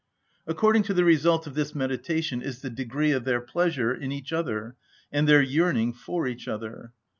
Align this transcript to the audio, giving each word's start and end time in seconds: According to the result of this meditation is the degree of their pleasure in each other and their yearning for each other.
According 0.47 0.81
to 0.85 0.95
the 0.95 1.03
result 1.05 1.45
of 1.45 1.53
this 1.53 1.75
meditation 1.75 2.41
is 2.41 2.61
the 2.61 2.71
degree 2.71 3.11
of 3.11 3.23
their 3.23 3.39
pleasure 3.39 3.93
in 3.93 4.11
each 4.11 4.33
other 4.33 4.75
and 5.11 5.29
their 5.29 5.43
yearning 5.43 5.93
for 5.93 6.25
each 6.25 6.47
other. 6.47 6.91